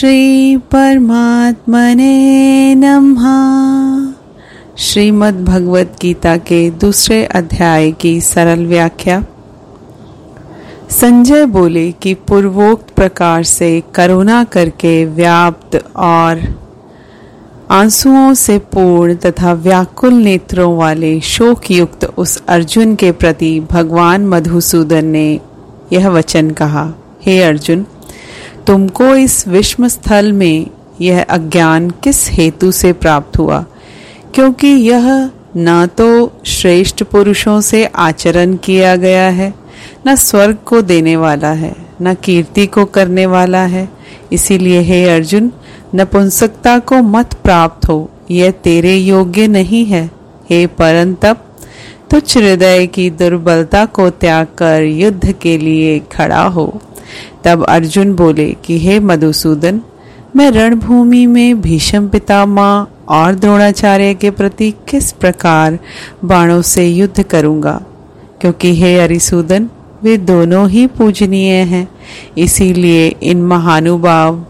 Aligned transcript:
श्री 0.00 0.56
परमात्मने 0.56 2.74
नमः। 2.74 3.24
श्रीमद् 4.78 5.44
भगवत 5.44 5.96
गीता 6.02 6.36
के 6.36 6.70
दूसरे 6.70 7.24
अध्याय 7.24 7.92
की 7.92 8.20
सरल 8.20 8.66
व्याख्या। 8.66 9.24
संजय 10.90 11.46
बोले 11.46 11.92
कि 11.92 12.14
पूर्वोक्त 12.14 12.94
प्रकार 12.94 13.42
से 13.42 13.82
करुणा 13.94 14.44
करके 14.44 15.04
व्याप्त 15.04 15.92
और 15.96 16.56
आंसुओं 17.70 18.34
से 18.34 18.58
पूर्ण 18.58 19.14
तथा 19.14 19.52
व्याकुल 19.52 20.14
नेत्रों 20.14 20.76
वाले 20.76 21.20
शोक 21.20 21.70
युक्त 21.70 22.04
उस 22.04 22.42
अर्जुन 22.48 22.94
के 22.94 23.12
प्रति 23.12 23.60
भगवान 23.60 24.26
मधुसूदन 24.26 25.04
ने 25.04 25.40
यह 25.92 26.08
वचन 26.08 26.50
कहा, 26.50 26.94
हे 27.22 27.42
अर्जुन 27.42 27.86
तुमको 28.66 29.16
इस 29.16 29.48
विश्व 29.48 29.88
स्थल 29.88 30.32
में 30.32 30.66
यह 31.00 31.22
अज्ञान 31.22 31.90
किस 31.90 32.30
हेतु 32.30 32.72
से 32.72 32.92
प्राप्त 32.92 33.38
हुआ? 33.38 33.64
क्योंकि 34.34 34.68
यह 34.68 35.30
न 35.56 35.86
तो 35.98 36.32
श्रेष्ठ 36.46 37.02
पुरुषों 37.02 37.60
से 37.60 37.84
आचरण 37.84 38.56
किया 38.56 38.96
गया 38.96 39.28
है, 39.28 39.54
न 40.06 40.14
स्वर्ग 40.14 40.56
को 40.66 40.82
देने 40.82 41.16
वाला 41.16 41.52
है, 41.52 41.76
न 42.02 42.14
कीर्ति 42.14 42.66
को 42.66 42.84
करने 42.84 43.26
वाला 43.26 43.62
है। 43.66 43.88
इसीलिए 44.32 44.80
हे 44.80 45.08
अर्जुन, 45.08 45.52
नपुंसकता 45.94 46.78
को 46.78 46.96
मत 46.96 47.34
प्राप्त 47.34 47.88
हो, 47.88 48.10
यह 48.30 48.50
तेरे 48.50 48.96
योग्य 48.96 49.46
नहीं 49.48 49.84
है। 49.86 50.10
हे 50.50 50.66
परंतप, 50.66 51.46
तुच्छ 52.10 52.36
हृदय 52.36 52.86
की 52.86 53.10
दुर्बलता 53.10 53.84
को 53.84 54.10
त्याग 54.10 54.46
कर 54.58 54.82
युद्ध 54.82 55.32
के 55.32 55.58
लिए 55.58 55.98
खड़ा 55.98 56.42
हो। 56.42 56.82
तब 57.44 57.64
अर्जुन 57.64 58.14
बोले 58.14 58.56
कि, 58.64 58.78
हे 58.78 59.00
मधुसूदन, 59.00 59.80
मैं 60.36 60.50
रणभूमि 60.50 61.26
में 61.26 61.60
भीषम 61.60 62.08
पितामह 62.08 62.86
और 63.08 63.34
द्रोणाचार्य 63.34 64.14
के 64.14 64.30
प्रति 64.30 64.74
किस 64.88 65.12
प्रकार 65.12 65.78
बाणों 66.24 66.62
से 66.62 66.88
युद्ध 66.88 67.22
करूँगा? 67.22 67.82
क्योंकि 68.40 68.74
हे 68.74 68.98
अरिसूदन, 68.98 69.68
वे 70.02 70.16
दोनों 70.16 70.68
ही 70.68 70.86
पूजनीय 70.86 71.52
हैं, 71.52 71.88
इसीलिए 72.38 73.16
इन 73.22 73.42
महानुभाव 73.42 74.44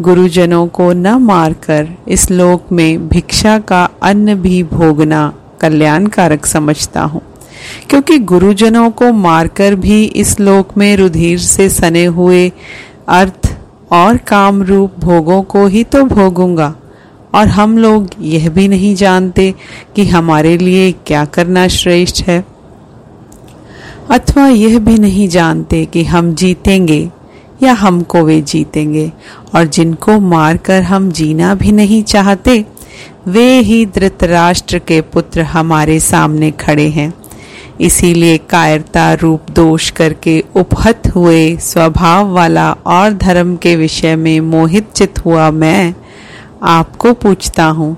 गुरुजनों 0.00 0.66
को 0.66 0.92
न 0.92 1.08
मारकर 1.08 1.88
इस 2.08 2.30
लोक 2.30 2.72
में 2.72 3.08
भिक्षा 3.08 3.58
का 3.58 3.88
अन्न 4.02 4.34
भी 4.34 4.62
भोगना 4.62 5.32
कल्याणकारक 5.60 6.46
समझता 6.46 7.02
हूँ। 7.02 7.22
क्योंकि 7.90 8.18
गुरुजनों 8.18 8.90
को 8.90 9.12
मारकर 9.12 9.74
भी 9.74 10.04
इस 10.04 10.38
लोक 10.40 10.76
में 10.76 10.96
रुधिर 10.96 11.38
से 11.38 11.68
सने 11.68 12.04
हुए 12.04 12.52
अर्थ 13.08 13.56
और 13.92 14.16
काम 14.16 14.62
रूप 14.62 14.94
भोगों 14.98 15.42
को 15.42 15.66
ही 15.66 15.84
तो 15.84 16.02
भोगूँगा। 16.04 16.74
और 17.34 17.48
हम 17.48 17.78
लोग 17.78 18.08
यह 18.20 18.48
भी 18.48 18.68
नहीं 18.68 18.94
जानते 18.94 19.54
कि 19.96 20.06
हमारे 20.06 20.56
लिए 20.58 20.92
क्या 21.06 21.24
करना 21.24 21.66
श्रेष्ठ 21.68 22.22
है। 22.22 22.44
अथवा 24.10 24.46
यह 24.48 24.78
भी 24.78 24.98
नहीं 24.98 25.28
जानते 25.28 25.84
कि 25.84 26.04
हम 26.04 26.34
जीतेंगे 26.34 27.10
या 27.62 27.72
हमको 27.72 28.22
वे 28.22 28.40
जीतेंगे, 28.40 29.12
और 29.54 29.64
जिनको 29.66 30.18
मारकर 30.20 30.82
हम 30.82 31.10
जीना 31.10 31.54
भी 31.54 31.72
नहीं 31.72 32.02
चाहते, 32.02 32.64
वे 33.26 33.58
ही 33.60 33.86
धृतराष्ट्र 33.86 34.78
के 34.78 35.00
पुत्र 35.00 35.42
हमारे 35.42 36.00
सामने 36.00 36.50
खड़े 36.50 36.88
हैं। 36.88 37.12
इसीलिए 37.80 38.38
कायरता, 38.38 39.12
रूप, 39.14 39.50
दोष 39.50 39.90
करके 39.90 40.44
उपहत 40.56 41.02
हुए 41.14 41.56
स्वभाव 41.56 42.32
वाला 42.32 42.72
और 42.72 43.12
धर्म 43.12 43.56
के 43.56 43.76
विषय 43.76 44.16
में 44.16 44.40
मोहित 44.40 44.90
चित 44.92 45.18
हुआ 45.24 45.50
मैं। 45.50 45.94
आपको 46.62 47.12
पूछता 47.12 47.64
हूँ, 47.64 47.96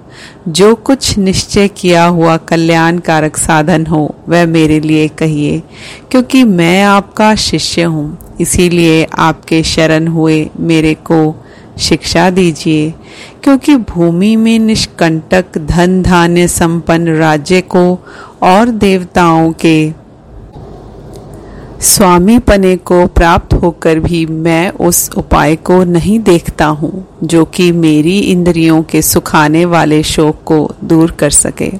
जो 0.48 0.74
कुछ 0.74 1.18
निश्चय 1.18 1.68
किया 1.68 2.04
हुआ 2.04 2.36
कल्याणकारक 2.36 3.36
साधन 3.36 3.86
हो, 3.86 4.14
वह 4.28 4.46
मेरे 4.46 4.80
लिए 4.80 5.08
कहिए, 5.08 5.62
क्योंकि 6.10 6.44
मैं 6.44 6.82
आपका 6.82 7.34
शिष्य 7.34 7.82
हूँ। 7.82 8.36
इसीलिए 8.40 9.06
आपके 9.18 9.62
शरण 9.62 10.06
हुए 10.06 10.50
मेरे 10.60 10.94
को 10.94 11.44
शिक्षा 11.80 12.28
दीजिए, 12.30 12.90
क्योंकि 13.44 13.76
भूमि 13.76 14.34
में 14.36 14.58
निष्कंटक 14.58 15.58
धन 15.58 16.02
धान्य 16.02 16.48
संपन्न 16.48 17.16
राज्य 17.16 17.60
को 17.60 17.98
और 18.42 18.68
देवताओं 18.70 19.52
के 19.64 19.92
स्वामी 21.84 22.38
पने 22.38 22.76
को 22.76 23.06
प्राप्त 23.06 23.54
होकर 23.54 23.98
भी 23.98 24.24
मैं 24.26 24.70
उस 24.80 25.10
उपाय 25.16 25.56
को 25.56 25.82
नहीं 25.84 26.18
देखता 26.20 26.66
हूँ, 26.66 27.06
जो 27.24 27.44
कि 27.44 27.70
मेरी 27.72 28.18
इंद्रियों 28.20 28.82
के 28.82 29.02
सुखाने 29.02 29.64
वाले 29.64 30.02
शोक 30.02 30.42
को 30.46 30.58
दूर 30.84 31.10
कर 31.10 31.30
सके। 31.30 31.70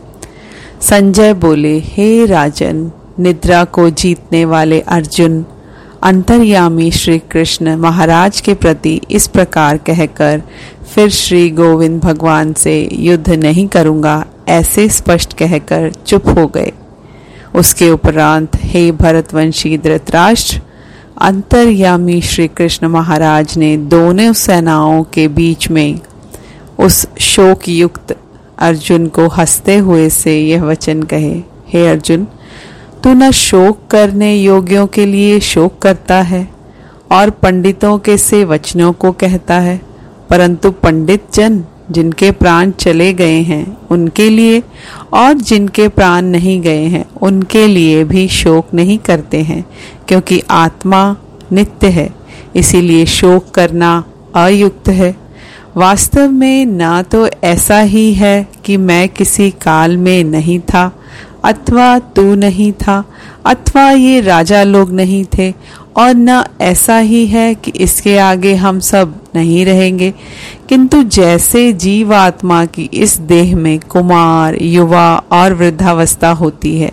संजय 0.81 1.35
बोले, 1.35 1.79
हे 1.79 2.27
राजन, 2.27 2.91
निद्रा 3.19 3.65
को 3.65 3.89
जीतने 3.91 4.45
वाले 4.45 4.81
अर्जुन 4.81 5.45
अंतर्यामी 6.03 6.91
श्री 6.91 7.19
कृष्ण 7.19 7.77
महाराज 7.77 8.41
के 8.41 8.55
प्रति 8.55 9.01
इस 9.11 9.27
प्रकार 9.27 9.77
कहकर, 9.77 10.43
फिर 10.95 11.09
श्री 11.09 11.51
गोविंद 11.51 12.01
भगवान 12.01 12.53
से 12.53 12.89
युद्ध 12.93 13.31
नहीं 13.31 13.67
करूँगा, 13.69 14.25
ऐसे 14.49 14.89
स्पष्ट 14.89 15.33
कहकर 15.33 15.93
चुप 16.07 16.29
हो 16.29 16.47
गए। 16.47 16.73
उसके 17.55 17.91
उपरांत, 17.91 18.57
हे 18.57 18.93
भरतवंशी 18.93 19.77
धृतराष्ट्र, 19.79 20.61
अंतर्यामी 21.21 22.21
श्री 22.21 22.49
कृष्ण 22.49 22.89
महाराज 22.89 23.57
ने 23.59 23.77
दोनों 23.77 24.33
सेनाओं 24.33 25.03
के 25.03 25.29
बीच 25.29 25.71
में 25.71 26.01
उस 26.79 27.07
शोक 27.21 27.69
युक्त 27.69 28.17
अर्जुन 28.59 29.07
को 29.07 29.29
हँसते 29.29 29.77
हुए 29.79 30.09
से 30.11 30.41
यह 30.41 30.63
वचन 30.63 31.03
कहे, 31.03 31.41
हे 31.69 31.87
अर्जुन 31.89 32.27
तू 33.05 33.13
न 33.13 33.31
शोक 33.31 33.87
करने 33.91 34.35
योग्यों 34.37 34.87
के 34.87 35.07
लिए 35.07 35.41
शोक 35.41 35.79
करता 35.79 36.23
है, 36.23 36.49
और 37.13 37.31
पंडितों 37.31 37.99
के 37.99 38.17
से 38.19 38.45
वचनों 38.45 38.93
को 38.93 39.13
कहता 39.13 39.59
है, 39.59 39.81
परंतु 40.31 40.71
पंडित 40.71 41.25
जन, 41.35 41.65
जिनके 41.91 42.31
प्राण 42.31 42.71
चले 42.71 43.13
गए 43.13 43.41
हैं, 43.41 43.77
उनके 43.91 44.31
लिए, 44.31 44.63
और 45.13 45.33
जिनके 45.33 45.89
प्राण 45.89 46.25
नहीं 46.25 46.61
गए 46.61 46.85
हैं, 46.85 47.05
उनके 47.23 47.67
लिए 47.67 48.05
भी 48.05 48.29
शोक 48.29 48.75
नहीं 48.75 48.99
करते 48.99 49.43
हैं, 49.43 49.65
क्योंकि 50.09 50.43
आत्मा 50.51 51.17
नित्य 51.53 51.89
है, 51.89 52.11
इसीलिए 52.57 53.07
शोक 53.07 53.51
करना 53.51 54.05
अयुक्त 54.35 54.89
है। 54.89 55.17
वास्तव 55.77 56.31
में 56.31 56.67
ना 56.67 57.03
तो 57.03 57.29
ऐसा 57.45 57.81
ही 57.81 58.15
है 58.15 58.49
कि 58.65 58.77
मैं 58.77 59.09
किसी 59.09 59.51
काल 59.51 59.97
में 59.97 60.25
नहीं 60.25 60.61
था 60.61 61.00
अथवा 61.45 61.99
तू 61.99 62.35
नहीं 62.35 62.73
था, 62.73 63.05
अथवा 63.47 63.91
ये 63.91 64.21
राजा 64.21 64.63
लोग 64.63 64.93
नहीं 64.93 65.25
थे, 65.39 65.53
और 65.97 66.15
न 66.15 66.45
ऐसा 66.61 66.99
ही 66.99 67.27
है 67.27 67.55
कि 67.55 67.71
इसके 67.71 68.17
आगे 68.19 68.55
हम 68.55 68.79
सब 68.81 69.15
नहीं 69.35 69.65
रहेंगे। 69.65 70.13
किंतु 70.69 71.03
जैसे 71.03 71.73
जीव 71.73 72.15
आत्मा 72.15 72.65
की 72.65 72.89
इस 72.95 73.17
देह 73.19 73.57
में 73.57 73.79
कुमार, 73.81 74.57
युवा 74.63 75.23
और 75.33 75.55
वृद्धावस्था 75.55 76.31
होती 76.31 76.79
है, 76.79 76.93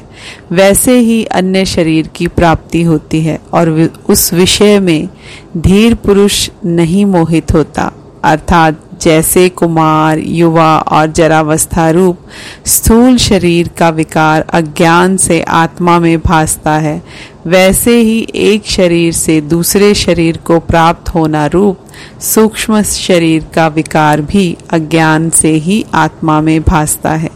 वैसे 0.52 0.98
ही 1.00 1.24
अन्य 1.26 1.66
शरीर 1.66 2.08
की 2.08 2.28
प्राप्ति 2.28 2.82
होती 2.84 3.22
है, 3.22 3.40
और 3.54 3.70
उस 4.10 4.34
विषय 4.34 4.80
में 4.80 5.10
धीर 5.58 5.96
पुरुष 5.96 6.50
नहीं 6.66 7.06
मोहित 7.06 7.54
होता, 7.54 7.92
अर्थात 8.24 8.82
जैसे 9.02 9.50
कुमार, 9.50 10.20
युवा 10.20 10.78
और 10.78 11.08
जरावस्था 11.08 11.90
रूप, 11.90 12.18
स्थूल 12.66 13.18
शरीर 13.18 13.70
का 13.78 13.90
विकार 13.90 14.42
अज्ञान 14.42 15.18
से 15.18 15.42
आत्मा 15.42 16.00
में 16.00 16.20
भासता 16.20 16.72
है। 16.72 17.02
वैसे 17.48 18.02
ही 18.02 18.28
एक 18.36 18.66
शरीर 18.66 19.14
से 19.14 19.42
दूसरे 19.42 19.94
शरीर 19.94 20.38
को 20.38 20.60
प्राप्त 20.60 21.10
होना 21.10 21.46
रूप, 21.46 21.78
सूक्ष्म 22.22 22.82
शरीर 22.82 23.46
का 23.54 23.68
विकार 23.68 24.22
भी 24.22 24.58
अज्ञान 24.70 25.30
से 25.30 25.52
ही 25.52 25.86
आत्मा 25.94 26.42
में 26.42 26.62
भासता 26.62 27.12
है। 27.12 27.30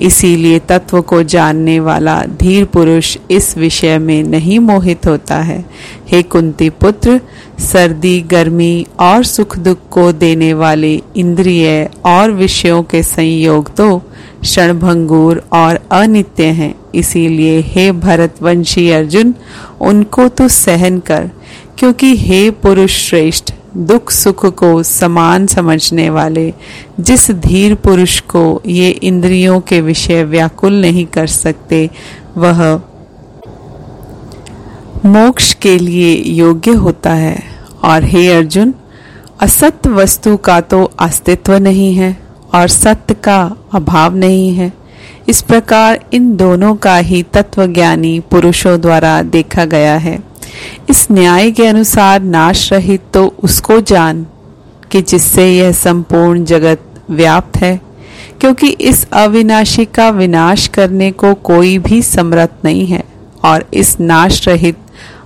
इसीलिए 0.00 0.58
तत्व 0.58 1.00
को 1.02 1.22
जानने 1.22 1.78
वाला 1.80 2.20
धीर 2.40 2.64
पुरुष 2.64 3.16
इस 3.30 3.56
विषय 3.58 3.98
में 3.98 4.22
नहीं 4.24 4.58
मोहित 4.58 5.06
होता 5.06 5.36
है। 5.36 5.64
हे 6.08 6.22
कुंती 6.22 6.68
पुत्र, 6.70 7.20
सर्दी, 7.60 8.20
गर्मी 8.20 8.86
और 9.00 9.24
सुख 9.24 9.56
दुख 9.58 9.78
को 9.90 10.10
देने 10.12 10.52
वाले 10.54 10.94
इंद्रिय 11.16 11.90
और 12.06 12.30
विषयों 12.30 12.82
के 12.82 13.02
संयोग 13.02 13.74
तो 13.74 13.98
क्षणभंगुर 14.40 15.42
और 15.52 15.80
अनित्य 15.92 16.44
हैं। 16.44 16.74
इसीलिए 16.94 17.60
हे 17.60 17.90
भरतवंशी 17.92 18.90
अर्जुन, 18.90 19.34
उनको 19.80 20.28
तो 20.28 20.48
सहन 20.48 20.98
कर, 20.98 21.30
क्योंकि 21.78 22.16
हे 22.16 22.50
पुरुष 22.50 22.96
श्रेष्ठ 23.08 23.52
दुख 23.76 24.10
सुख 24.10 24.46
को 24.46 24.82
समान 24.82 25.46
समझने 25.46 26.10
वाले, 26.10 26.54
जिस 27.00 27.30
धीर 27.30 27.74
पुरुष 27.74 28.20
को 28.20 28.62
ये 28.66 28.90
इंद्रियों 28.90 29.60
के 29.60 29.80
विषय 29.80 30.24
व्याकुल 30.24 30.72
नहीं 30.72 31.06
कर 31.06 31.26
सकते, 31.26 31.90
वह 32.36 32.80
मोक्ष 35.06 35.54
के 35.54 35.78
लिए 35.78 36.14
योग्य 36.14 36.70
होता 36.70 37.12
है। 37.12 37.42
और 37.82 38.04
हे 38.04 38.32
अर्जुन 38.32 38.74
असत्य 39.40 39.90
वस्तु 39.90 40.36
का 40.36 40.60
तो 40.60 40.84
अस्तित्व 40.84 41.54
नहीं 41.54 41.94
है 41.94 42.16
और 42.54 42.68
सत्य 42.68 43.14
का 43.14 43.56
अभाव 43.72 44.14
नहीं 44.14 44.54
है। 44.54 44.72
इस 45.28 45.42
प्रकार 45.42 46.04
इन 46.12 46.36
दोनों 46.36 46.74
का 46.74 46.96
ही 46.96 47.22
तत्वज्ञानी 47.22 48.20
पुरुषों 48.20 48.80
द्वारा 48.80 49.22
देखा 49.22 49.64
गया 49.64 49.94
है। 49.94 50.31
इस 50.90 51.06
न्याय 51.10 51.50
के 51.50 51.66
अनुसार 51.66 52.20
नाश 52.22 52.72
रहित 52.72 53.02
तो 53.14 53.26
उसको 53.44 53.80
जान 53.80 54.26
कि 54.92 55.02
जिससे 55.02 55.46
यह 55.48 55.72
संपूर्ण 55.72 56.44
जगत 56.44 56.84
व्याप्त 57.10 57.56
है, 57.56 57.80
क्योंकि 58.40 58.68
इस 58.82 59.06
अविनाशी 59.12 59.84
का 59.84 60.08
विनाश 60.10 60.66
करने 60.66 61.10
को 61.12 61.32
कोई 61.34 61.76
भी 61.78 62.02
समर्थ 62.02 62.64
नहीं 62.64 62.86
है, 62.86 63.02
और 63.44 63.64
इस 63.74 63.98
नाश 64.00 64.46
रहित, 64.48 64.76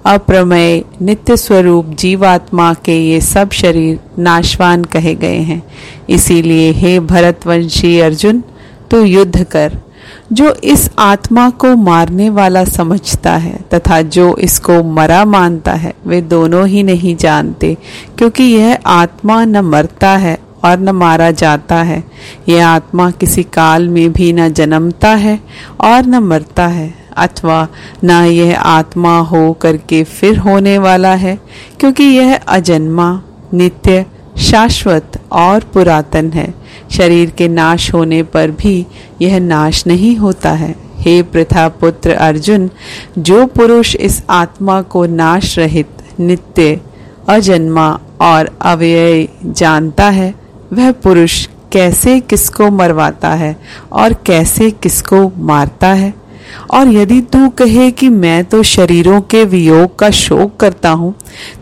अप्रमेय, 0.07 0.83
नित्य 1.03 1.37
स्वरूप 1.37 1.87
जीवात्मा 1.99 2.73
के 2.85 2.99
ये 3.01 3.21
सब 3.21 3.51
शरीर 3.53 3.99
नाशवान 4.19 4.85
कहे 4.85 5.15
गए 5.15 5.39
हैं। 5.41 5.63
इसीलिए 6.09 6.71
हे 6.73 6.99
भरतवंशी 7.01 7.99
अर्जुन, 8.01 8.43
तू 8.91 9.03
युद्ध 9.05 9.45
कर। 9.45 9.79
जो 10.33 10.53
इस 10.65 10.89
आत्मा 10.99 11.49
को 11.51 11.75
मारने 11.77 12.29
वाला 12.31 12.65
समझता 12.65 13.33
है 13.33 13.59
तथा 13.75 14.01
जो 14.03 14.35
इसको 14.37 14.83
मरा 14.85 15.25
मानता 15.25 15.73
है, 15.73 15.93
वे 16.07 16.21
दोनों 16.23 16.67
ही 16.69 16.83
नहीं 16.83 17.15
जानते, 17.17 17.77
क्योंकि 18.19 18.45
यह 18.45 18.79
आत्मा 18.87 19.45
न 19.45 19.61
मरता 19.65 20.11
है 20.11 20.39
और 20.65 20.79
न 20.79 20.91
मारा 20.91 21.31
जाता 21.31 21.77
है। 21.83 22.03
यह 22.49 22.67
आत्मा 22.69 23.11
किसी 23.11 23.43
काल 23.43 23.89
में 23.89 24.13
भी 24.13 24.33
न 24.33 24.49
जन्मता 24.49 25.15
है 25.15 25.39
और 25.81 26.07
न 26.07 26.19
मरता 26.23 26.67
है, 26.67 26.93
अथवा 27.17 27.67
न 28.05 28.11
यह 28.25 28.59
आत्मा 28.61 29.19
हो 29.21 29.53
करके 29.53 30.03
फिर 30.05 30.39
होने 30.39 30.77
वाला 30.79 31.15
है, 31.15 31.39
क्योंकि 31.81 32.05
यह 32.05 32.35
अजन्मा, 32.37 33.23
नित्य 33.55 34.05
शाश्वत 34.37 35.21
और 35.33 35.65
पुरातन 35.65 36.31
है। 36.31 36.55
शरीर 36.91 37.31
के 37.31 37.49
नाश 37.49 37.93
होने 37.95 38.23
पर 38.23 38.51
भी 38.51 38.87
यह 39.23 39.39
नाश 39.41 39.87
नहीं 39.87 40.17
होता 40.17 40.51
है। 40.51 40.75
हे 40.97 41.23
प्रथा 41.23 41.69
पुत्र 41.69 42.11
अर्जुन, 42.11 42.71
जो 43.19 43.47
पुरुष 43.47 43.95
इस 43.97 44.23
आत्मा 44.31 44.83
को 44.83 45.07
नाश 45.07 45.59
रहित, 45.59 45.89
नित्य, 46.21 46.81
अजन्मा 47.29 47.89
और 48.21 48.51
अव्यय 48.61 49.29
जानता 49.45 50.09
है, 50.09 50.35
वह 50.73 50.93
पुरुष 50.93 51.47
कैसे 51.73 52.21
किसको 52.21 52.71
मरवाता 52.71 53.31
है 53.31 53.57
और 53.93 54.13
कैसे 54.27 54.71
किसको 54.71 55.31
मारता 55.39 55.89
है? 55.89 56.15
और 56.71 56.89
यदि 56.89 57.21
तू 57.21 57.49
कहे 57.49 57.91
कि 57.91 58.09
मैं 58.09 58.45
तो 58.45 58.63
शरीरों 58.63 59.21
के 59.21 59.45
वियोग 59.45 59.99
का 59.99 60.11
शोक 60.11 60.57
करता 60.57 60.91
हूँ 60.91 61.15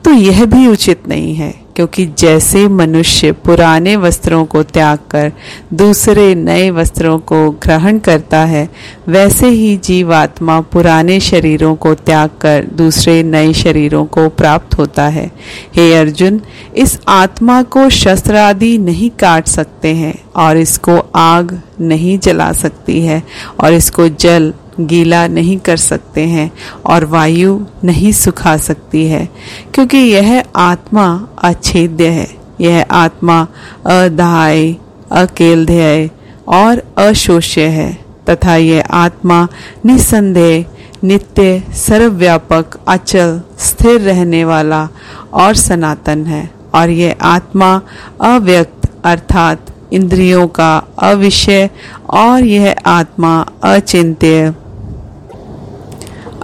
तो 0.05 0.12
यह 0.12 0.44
भी 0.44 0.67
उचित 0.67 1.09
नहीं 1.09 1.35
है। 1.35 1.63
क्योंकि 1.76 2.06
जैसे 2.19 2.69
मनुष्य 2.69 3.32
पुराने 3.32 3.97
वस्त्रों 3.97 4.44
को 4.44 4.62
त्याग 4.62 4.99
कर 5.11 5.32
दूसरे 5.73 6.35
नए 6.35 6.71
वस्त्रों 6.71 7.19
को 7.19 7.50
ग्रहण 7.50 7.99
करता 7.99 8.38
है, 8.38 8.69
वैसे 9.09 9.49
ही 9.49 9.76
जीवात्मा 9.76 10.61
पुराने 10.61 11.21
शरीरों 11.21 11.75
को 11.75 11.94
त्याग 11.94 12.31
कर 12.41 12.65
दूसरे 12.73 13.23
नए 13.23 13.53
शरीरों 13.53 14.05
को 14.06 14.29
प्राप्त 14.29 14.79
होता 14.79 15.06
है। 15.09 15.31
हे 15.76 15.93
अर्जुन, 15.94 16.41
इस 16.76 16.99
आत्मा 17.09 17.62
को 17.62 17.88
शस्त्र 17.91 18.37
आदि 18.37 18.76
नहीं 18.79 19.11
काट 19.11 19.47
सकते 19.47 19.94
हैं 19.94 20.15
और 20.37 20.56
इसको 20.56 20.99
आग 21.15 21.61
नहीं 21.81 22.19
जला 22.19 22.53
सकती 22.53 23.00
है 23.00 23.23
और 23.61 23.73
इसको 23.73 24.09
जल 24.09 24.53
गीला 24.81 25.26
नहीं 25.26 25.59
कर 25.59 25.76
सकते 25.76 26.21
हैं 26.21 26.50
और 26.87 27.05
वायु 27.05 27.59
नहीं 27.85 28.12
सुखा 28.12 28.56
सकती 28.56 29.05
है, 29.06 29.29
क्योंकि 29.75 29.99
यह 29.99 30.43
आत्मा 30.56 31.29
अच्छेद्य 31.38 32.09
है। 32.09 32.29
यह 32.61 32.85
आत्मा 32.91 33.41
अधाय 33.87 34.76
अकेलध्यय 35.12 36.11
और 36.49 36.82
अशोष्य 36.99 37.67
है, 37.67 37.93
तथा 38.31 38.56
यह 38.56 38.85
आत्मा 38.91 39.47
निसंदेह, 39.87 40.65
नित्य, 41.05 41.62
सर्वव्यापक, 41.75 42.79
अचल, 42.88 43.41
स्थिर 43.59 44.00
रहने 44.00 44.44
वाला 44.44 44.88
और 45.32 45.55
सनातन 45.55 46.26
है। 46.26 46.50
और 46.75 46.91
यह 46.91 47.15
आत्मा 47.23 47.81
अव्यक्त, 48.21 48.88
अर्थात 49.05 49.67
इंद्रियों 49.93 50.47
का 50.49 50.76
अविषय 50.99 51.69
और 52.11 52.44
यह 52.44 52.75
आत्मा 52.87 53.47
अचिंत्य 53.65 54.55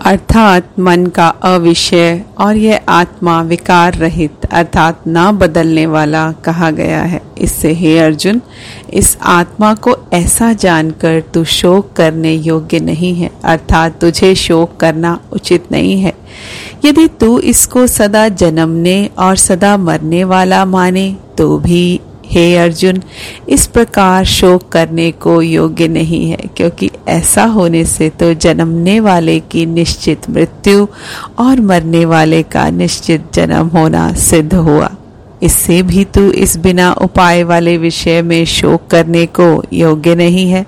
अर्थात 0.00 0.78
मन 0.78 1.04
का 1.06 1.26
अविषय 1.28 2.22
और 2.38 2.56
यह 2.56 2.80
आत्मा 2.88 3.40
विकार 3.42 3.94
रहित, 3.94 4.44
अर्थात 4.44 5.06
ना 5.06 5.30
बदलने 5.32 5.86
वाला 5.86 6.30
कहा 6.32 6.70
गया 6.70 7.02
है। 7.02 7.20
इससे 7.38 7.72
हे 7.72 7.98
अर्जुन, 7.98 8.40
इस 8.92 9.16
आत्मा 9.22 9.74
को 9.74 9.96
ऐसा 10.12 10.52
जानकर 10.52 11.20
तू 11.34 11.44
शोक 11.44 11.92
करने 11.92 12.34
योग्य 12.34 12.80
नहीं 12.80 13.14
है, 13.14 13.30
अर्थात 13.44 14.00
तुझे 14.00 14.34
शोक 14.34 14.76
करना 14.76 15.18
उचित 15.32 15.72
नहीं 15.72 16.00
है। 16.00 16.12
यदि 16.84 17.06
तू 17.20 17.38
इसको 17.38 17.86
सदा 17.86 18.28
जन्मने 18.28 19.10
और 19.18 19.36
सदा 19.36 19.76
मरने 19.76 20.24
वाला 20.24 20.64
माने 20.64 21.16
तो 21.38 21.58
भी 21.58 22.00
हे 22.30 22.56
अर्जुन, 22.56 23.02
इस 23.48 23.66
प्रकार 23.66 24.24
शोक 24.24 24.68
करने 24.68 25.10
को 25.12 25.42
योग्य 25.42 25.88
नहीं 25.88 26.30
है, 26.30 26.38
क्योंकि 26.56 26.90
ऐसा 27.08 27.44
होने 27.44 27.84
से 27.84 28.08
तो 28.10 28.34
जन्मने 28.34 29.00
वाले 29.00 29.38
की 29.40 29.66
निश्चित 29.66 30.30
मृत्यु 30.30 30.86
और 31.38 31.60
मरने 31.60 32.04
वाले 32.04 32.42
का 32.42 32.70
निश्चित 32.70 33.24
जन्म 33.34 33.66
होना 33.66 34.12
सिद्ध 34.12 34.54
हुआ। 34.54 34.90
इससे 35.42 35.82
भी 35.82 36.04
तू 36.04 36.20
इस 36.20 36.56
बिना 36.56 36.92
उपाय 36.92 37.42
वाले 37.42 37.76
विषय 37.78 38.22
में 38.22 38.44
शोक 38.44 38.86
करने 38.90 39.26
को 39.26 39.62
योग्य 39.72 40.14
नहीं 40.14 40.50
है। 40.50 40.66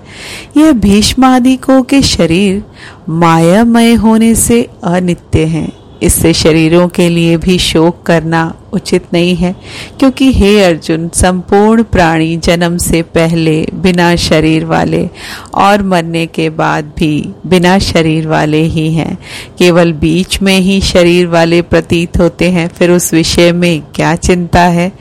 यह 0.57 0.71
भीष्मादि 0.71 1.57
के 1.69 2.01
शरीर 2.01 2.63
मायामय 3.09 3.93
होने 3.93 4.35
से 4.35 4.69
अनित्य 4.83 5.45
हैं। 5.45 5.71
इससे 6.03 6.33
शरीरों 6.33 6.87
के 6.87 7.09
लिए 7.09 7.37
भी 7.37 7.57
शोक 7.57 8.01
करना 8.03 8.53
उचित 8.73 9.03
नहीं 9.13 9.35
है, 9.35 9.55
क्योंकि 9.99 10.31
हे 10.33 10.59
अर्जुन, 10.63 11.07
संपूर्ण 11.15 11.83
प्राणी 11.83 12.35
जन्म 12.37 12.77
से 12.77 13.01
पहले 13.15 13.55
बिना 13.73 14.15
शरीर 14.15 14.65
वाले 14.65 15.07
और 15.55 15.81
मरने 15.83 16.25
के 16.27 16.49
बाद 16.49 16.91
भी 16.97 17.13
बिना 17.45 17.77
शरीर 17.79 18.27
वाले 18.27 18.61
ही 18.63 18.87
हैं। 18.93 19.17
केवल 19.59 19.91
बीच 19.93 20.41
में 20.41 20.57
ही 20.59 20.79
शरीर 20.81 21.27
वाले 21.27 21.61
प्रतीत 21.61 22.19
होते 22.19 22.49
हैं, 22.49 22.67
फिर 22.67 22.91
उस 22.91 23.13
विषय 23.13 23.51
में 23.51 23.81
क्या 23.95 24.15
चिंता 24.15 24.61
है? 24.61 24.91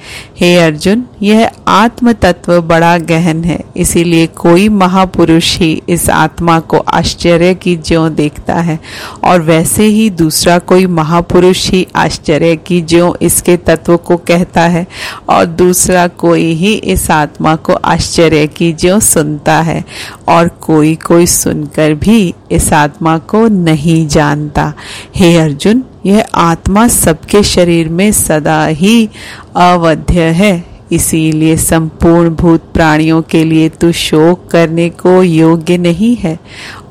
हे 0.40 0.56
अर्जुन, 0.56 1.04
यह 1.22 1.50
आत्म 1.68 2.12
तत्व 2.12 2.60
बड़ा 2.60 2.96
गहन 2.98 3.44
है, 3.44 3.58
इसीलिए 3.76 4.26
कोई 4.26 4.68
महापुरुष 4.68 5.56
ही 5.58 5.70
इस 5.88 6.08
आत्मा 6.10 6.58
को 6.60 6.78
आश्चर्य 6.78 7.54
की 7.54 7.76
ज्यो 7.76 8.08
देखता 8.08 8.54
है, 8.54 8.78
और 9.24 9.40
वैसे 9.42 9.84
ही 9.84 10.08
दूसरा 10.10 10.58
कोई 10.58 10.86
महापुरुष 10.86 11.68
ही 11.70 11.86
आश्चर्य 11.96 12.56
की 12.56 12.80
ज्यो 12.82 13.14
इसके 13.22 13.56
तत्व 13.66 13.96
को 13.96 14.16
कहता 14.16 14.62
है 14.62 14.86
और 15.28 15.44
दूसरा 15.46 16.06
कोई 16.08 16.52
ही 16.52 16.72
इस 16.74 17.10
आत्मा 17.10 17.56
को 17.56 17.72
आश्चर्य 17.72 18.46
की 18.46 18.72
जो 18.72 19.00
सुनता 19.00 19.60
है 19.60 19.84
और 20.28 20.48
कोई 20.48 20.94
कोई 20.94 21.26
सुनकर 21.26 21.94
भी 21.94 22.34
इस 22.50 22.72
आत्मा 22.72 23.18
को 23.18 23.46
नहीं 23.48 24.06
जानता। 24.08 24.72
हे 25.16 25.36
अर्जुन, 25.36 25.84
यह 26.06 26.24
आत्मा 26.34 26.88
सबके 26.88 27.42
शरीर 27.42 27.88
में 27.88 28.12
सदा 28.12 28.64
ही 28.66 29.08
अवध्य 29.56 30.22
है। 30.22 30.71
इसीलिए 30.92 31.56
संपूर्ण 31.56 32.30
भूत 32.30 32.72
प्राणियों 32.74 33.20
के 33.22 33.42
लिए 33.44 33.68
तू 33.70 33.90
शोक 33.92 34.46
करने 34.50 34.88
को 34.90 35.22
योग्य 35.22 35.76
नहीं 35.78 36.14
है। 36.16 36.38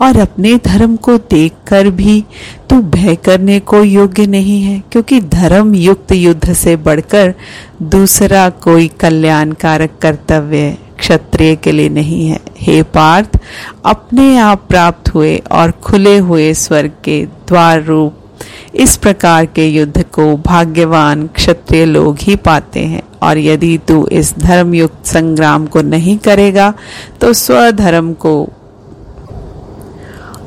और 0.02 0.20
अपने 0.20 0.56
धर्म 0.66 0.96
को 0.98 1.18
देखकर 1.32 1.90
भी 1.90 2.24
तू 2.70 2.82
भय 2.82 3.16
करने 3.16 3.60
को 3.60 3.84
योग्य 3.84 4.26
नहीं 4.28 4.62
है, 4.64 4.82
क्योंकि 4.92 5.20
धर्म 5.22 5.74
युक्त 5.76 6.12
युद्ध 6.12 6.54
से 6.54 6.76
बढ़कर 6.78 7.34
दूसरा 7.82 8.50
कोई 8.64 8.88
कल्याणकारक 9.00 9.98
कर्तव्य 10.02 10.78
क्षत्रिय 11.00 11.56
के 11.56 11.72
लिए 11.72 11.90
नहीं 11.90 12.26
है। 12.28 12.40
हे 12.60 12.82
पार्थ, 12.84 13.40
अपने 13.86 14.38
आप 14.38 14.66
प्राप्त 14.70 15.14
हुए 15.14 15.36
और 15.52 15.72
खुले 15.84 16.18
हुए 16.18 16.54
स्वर्ग 16.54 16.92
के 17.04 17.24
द्वार 17.48 17.84
रूप 17.84 18.18
इस 18.74 18.96
प्रकार 18.98 19.46
के 19.46 19.68
युद्ध 19.68 20.04
को 20.04 20.36
भाग्यवान 20.38 21.28
क्षत्रिय 21.28 21.86
लोग 21.86 22.18
ही 22.20 22.36
पाते 22.36 22.80
हैं। 22.80 23.04
और 23.24 23.38
यदि 23.38 23.78
तू 23.88 24.06
इस 24.08 24.34
धर्मयुक्त 24.40 25.06
संग्राम 25.06 25.66
को 25.66 25.82
नहीं 25.82 26.18
करेगा 26.18 26.74
तो 27.22 27.34
स्वधर्म 27.34 28.14
को 28.14 28.34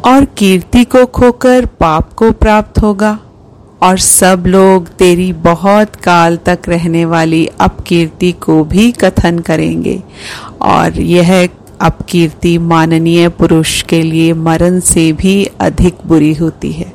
और 0.05 0.25
कीर्ति 0.39 0.85
को 0.85 1.05
खोकर 1.07 1.67
पाप 1.81 2.13
को 2.13 2.31
प्राप्त 2.33 2.79
होगा। 2.79 3.19
और 3.83 3.99
सब 3.99 4.45
लोग 4.47 4.89
तेरी 4.89 5.33
बहुत 5.33 5.97
काल 5.97 6.37
तक 6.37 6.69
रहने 6.69 7.05
वाली 7.05 7.47
अपकीर्ति 7.61 8.33
को 8.33 8.63
भी 8.65 8.91
कथन 8.93 9.39
करेंगे। 9.39 10.03
और 10.63 11.01
यह 11.01 11.33
अपकीर्ति 11.81 12.59
माननीय 12.59 13.29
पुरुष 13.29 13.83
के 13.83 14.03
लिए 14.03 14.33
मरण 14.33 14.81
से 14.81 15.13
भी 15.13 15.45
अधिक 15.61 15.95
बुरी 16.07 16.35
होती 16.35 16.73
है। 16.73 16.93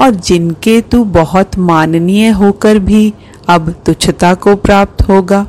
और 0.00 0.10
जिनके 0.10 0.80
तू 0.80 1.04
बहुत 1.04 1.58
माननीय 1.58 2.28
होकर 2.28 2.78
भी 2.78 3.14
अब 3.48 3.74
तुच्छता 3.86 4.34
को 4.34 4.56
प्राप्त 4.56 5.02
होगा। 5.02 5.46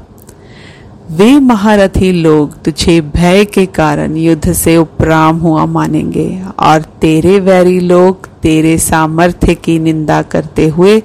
वे 1.12 1.40
महारथी 1.40 2.12
लोग 2.12 2.62
तुझे 2.62 3.02
भय 3.02 3.46
के 3.46 3.66
कारण 3.66 4.16
युद्ध 4.16 4.54
से 4.54 4.78
उपराम 4.78 5.38
हुआ 5.38 5.66
मानेंगे। 5.66 6.44
और 6.60 6.82
तेरे 6.82 7.40
वैरी 7.40 7.80
लोग 7.80 8.28
तेरे 8.28 8.78
सामर्थ्य 8.78 9.56
की 9.56 9.80
निंदा 9.80 10.22
करते 10.22 10.68
हुए 10.68 11.02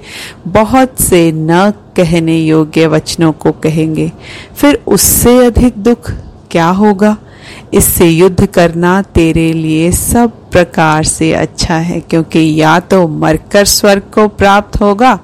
बहुत 0.47 1.01
से 1.01 1.31
न 1.31 1.71
कहने 1.95 2.37
योग्य 2.39 2.87
वचनों 2.87 3.31
को 3.31 3.51
कहेंगे। 3.51 4.11
फिर 4.55 4.83
उससे 4.87 5.45
अधिक 5.45 5.73
दुख 5.77 6.11
क्या 6.51 6.67
होगा? 6.67 7.17
इससे 7.73 8.07
युद्ध 8.07 8.45
करना 8.45 9.01
तेरे 9.15 9.51
लिए 9.53 9.91
सब 9.91 10.31
प्रकार 10.51 11.03
से 11.03 11.31
अच्छा 11.33 11.75
है, 11.75 11.99
क्योंकि 11.99 12.39
या 12.55 12.79
तो 12.81 13.07
मरकर 13.07 13.65
स्वर्ग 13.67 14.03
को 14.13 14.27
प्राप्त 14.29 14.79
होगा 14.81 15.19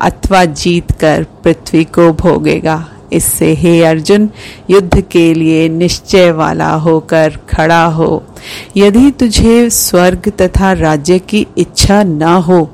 अथवा 0.00 0.44
जीत 0.44 0.92
कर 0.92 1.26
पृथ्वी 1.44 1.84
को 1.84 2.12
भोगेगा। 2.14 2.84
इससे 3.12 3.52
हे 3.54 3.82
अर्जुन, 3.84 4.28
युद्ध 4.70 5.00
के 5.02 5.32
लिए 5.34 5.68
निश्चय 5.68 6.30
वाला 6.32 6.70
होकर 6.76 7.38
खड़ा 7.50 7.84
हो। 7.86 8.22
यदि 8.76 9.10
तुझे 9.10 9.68
स्वर्ग 9.70 10.28
तथा 10.40 10.72
राज्य 10.74 11.18
की 11.18 11.46
इच्छा 11.58 12.02
न 12.02 12.22
हो 12.42 12.64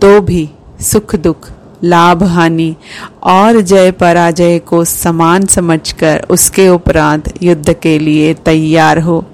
तो 0.00 0.20
भी 0.20 0.48
सुख 0.82 1.14
दुख 1.16 1.48
लाभ, 1.84 2.22
हानि 2.22 2.76
और 3.22 3.60
जय 3.60 3.90
पराजय 3.90 4.58
को 4.58 4.84
समान 4.84 5.46
समझकर 5.46 6.26
उसके 6.30 6.68
उपरांत 6.68 7.42
युद्ध 7.42 7.72
के 7.72 7.98
लिए 7.98 8.34
तैयार 8.34 8.98
हो। 8.98 9.24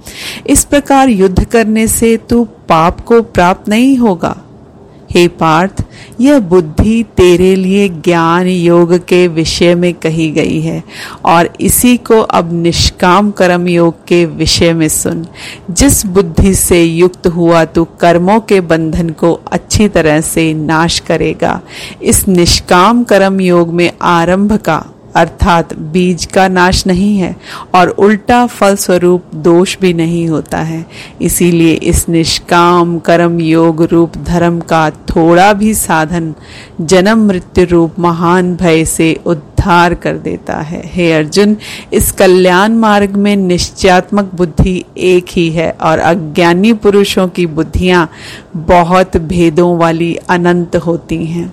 इस 0.46 0.64
प्रकार 0.64 1.08
युद्ध 1.08 1.44
करने 1.44 1.87
से 1.88 2.16
तू 2.16 2.44
पाप 2.44 3.00
को 3.00 3.22
प्राप्त 3.22 3.68
नहीं 3.68 3.96
होगा। 3.96 4.37
हे 5.14 5.28
पार्थ, 5.28 5.85
यह 6.21 6.38
बुद्धि 6.40 7.02
तेरे 7.16 7.54
लिए 7.57 7.88
ज्ञान 7.88 8.47
योग 8.47 8.95
के 9.07 9.28
विषय 9.28 9.75
में 9.75 9.95
कही 9.95 10.31
गई 10.31 10.61
है, 10.61 10.83
और 11.25 11.50
इसी 11.61 11.97
को 11.97 12.21
अब 12.21 12.52
निष्काम 12.52 13.31
कर्म 13.31 13.69
योग 13.69 13.95
के 14.07 14.25
विषय 14.26 14.73
में 14.73 14.88
सुन। 14.88 15.26
जिस 15.71 16.07
बुद्धि 16.07 16.54
से 16.54 16.83
युक्त 16.85 17.26
हुआ 17.26 17.64
तू 17.64 17.85
कर्मों 18.00 18.40
के 18.40 18.61
बंधन 18.61 19.11
को 19.11 19.33
अच्छी 19.52 19.88
तरह 19.88 20.21
से 20.21 20.54
नाश 20.54 20.99
करेगा। 20.99 21.61
इस 22.02 22.28
निष्काम 22.28 23.04
कर्म 23.04 23.40
योग 23.40 23.73
में 23.73 23.90
आरंभ 24.02 24.52
का 24.57 24.85
अर्थात 25.16 25.75
बीज 25.75 26.25
का 26.25 26.47
नाश 26.49 26.87
नहीं 26.87 27.16
है 27.19 27.37
और 27.75 27.88
उल्टा 27.88 28.47
फल 28.47 28.76
स्वरूप 28.76 29.25
दोष 29.35 29.76
भी 29.81 29.92
नहीं 29.92 30.28
होता 30.28 30.59
है। 30.59 30.85
इसीलिए 31.23 31.73
इस 31.73 32.09
निष्काम, 32.09 32.99
कर्म 32.99 33.40
योग 33.40 33.83
रूप 33.83 34.16
धर्म 34.16 34.61
का 34.61 34.90
थोड़ा 34.90 35.52
भी 35.52 35.75
साधन 35.75 36.35
जन्म 36.81 37.26
मृत्यु 37.26 37.66
रूप 37.66 37.99
महान 37.99 38.54
भय 38.57 38.85
से 38.85 39.21
उद्धार 39.26 39.95
कर 39.95 40.16
देता 40.19 40.57
है। 40.57 40.83
हे 40.85 41.12
अर्जुन, 41.12 41.57
इस 41.92 42.11
कल्याण 42.12 42.73
मार्ग 42.73 43.16
में 43.16 43.37
निश्चयात्मक 43.37 44.31
बुद्धि 44.35 44.85
एक 44.99 45.26
ही 45.33 45.50
है 45.50 45.71
और 45.81 45.99
अज्ञानी 45.99 46.73
पुरुषों 46.73 47.28
की 47.28 47.47
बुद्धियाँ 47.47 48.09
बहुत 48.57 49.16
भेदों 49.16 49.76
वाली 49.78 50.14
अनंत 50.28 50.76
होती 50.76 51.25
हैं। 51.25 51.52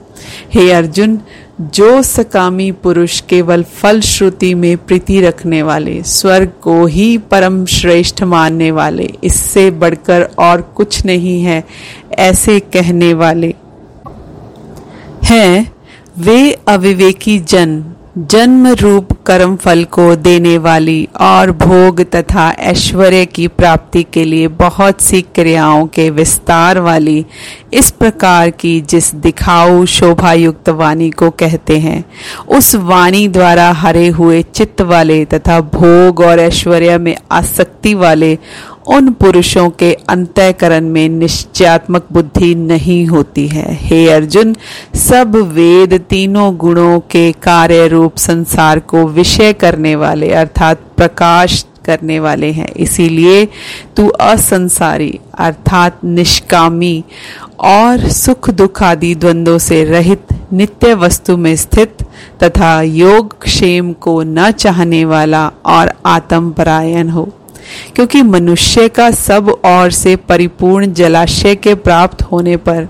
हे 0.53 0.71
अर्जुन 0.71 1.19
जो 1.61 2.01
सकामी 2.01 2.71
पुरुष 2.71 3.21
केवल 3.21 3.63
फल 3.63 4.01
श्रुति 4.01 4.53
में 4.53 4.77
प्रीति 4.77 5.21
रखने 5.21 5.61
वाले, 5.61 6.03
स्वर्ग 6.03 6.51
को 6.61 6.85
ही 6.85 7.17
परम 7.17 7.65
श्रेष्ठ 7.65 8.23
मानने 8.23 8.71
वाले, 8.71 9.09
इससे 9.23 9.71
बढ़कर 9.71 10.29
और 10.39 10.61
कुछ 10.61 11.05
नहीं 11.05 11.43
है 11.43 11.63
ऐसे 12.19 12.59
कहने 12.59 13.13
वाले। 13.13 13.53
हैं, 15.23 15.73
वे 16.17 16.57
अविवेकी 16.67 17.39
जन। 17.39 17.83
जन्म 18.19 18.67
रूप 18.67 19.07
कर्म 19.25 19.55
फल 19.55 19.83
को 19.83 20.15
देने 20.15 20.57
वाली 20.57 21.07
और 21.21 21.51
भोग 21.51 22.01
तथा 22.01 22.51
ऐश्वर्य 22.51 23.25
की 23.25 23.47
प्राप्ति 23.47 24.03
के 24.03 24.23
लिए 24.23 24.47
बहुत 24.47 25.01
सी 25.01 25.21
क्रियाओं 25.21 25.87
के 25.87 26.09
विस्तार 26.09 26.79
वाली 26.79 27.25
इस 27.73 27.91
प्रकार 27.91 28.49
की 28.49 28.81
जिस 28.81 29.15
दिखाऊ 29.15 29.85
शोभा 29.85 30.33
युक्त 30.33 30.69
वाणी 30.69 31.09
को 31.09 31.29
कहते 31.29 31.79
हैं, 31.79 32.05
उस 32.47 32.75
वाणी 32.75 33.27
द्वारा 33.27 33.71
हरे 33.71 34.07
हुए 34.07 34.41
चित्त 34.41 34.81
वाले 34.81 35.25
तथा 35.25 35.61
भोग 35.61 36.19
और 36.19 36.39
ऐश्वर्य 36.39 36.97
में 36.97 37.17
आसक्ति 37.31 37.93
वाले 37.93 38.37
उन 38.89 39.09
पुरुषों 39.11 39.69
के 39.69 39.93
अंतःकरण 40.09 40.89
में 40.89 41.09
निश्चयात्मक 41.09 42.07
बुद्धि 42.11 42.55
नहीं 42.55 43.05
होती 43.05 43.47
है। 43.47 43.73
हे 43.73 44.09
अर्जुन, 44.09 44.55
सब 44.95 45.35
वेद 45.35 45.93
तीनों 46.09 46.57
गुणों 46.57 46.99
के 46.99 47.31
कार्य 47.31 47.87
रूप 47.87 48.17
संसार 48.17 48.79
को 48.79 49.07
विषय 49.07 49.53
करने 49.53 49.95
वाले 49.95 50.29
अर्थात 50.29 50.81
प्रकाश 50.97 51.65
करने 51.85 52.19
वाले 52.19 52.51
हैं। 52.51 52.67
इसीलिए 52.67 53.47
तू 53.97 54.07
असंसारी 54.07 55.19
अर्थात 55.39 56.03
निष्कामी 56.03 57.03
और 57.59 58.09
सुख 58.09 58.49
दुख 58.49 58.83
आदि 58.83 59.15
द्वंद्वों 59.15 59.57
से 59.57 59.83
रहित 59.83 60.27
नित्य 60.53 60.93
वस्तु 60.93 61.37
में 61.37 61.55
स्थित 61.55 61.97
तथा 62.43 62.81
योग 62.81 63.41
क्षेम 63.41 63.93
को 63.93 64.23
न 64.23 64.51
चाहने 64.51 65.05
वाला 65.05 65.51
और 65.65 65.93
आत्म 66.05 66.51
परायण 66.51 67.09
हो। 67.09 67.29
क्योंकि 67.95 68.21
मनुष्य 68.21 68.87
का 68.89 69.09
सब 69.11 69.49
ओर 69.65 69.91
से 69.91 70.15
परिपूर्ण 70.29 70.93
जलाशय 70.93 71.55
के 71.55 71.75
प्राप्त 71.79 72.21
होने 72.21 72.55
पर 72.57 72.87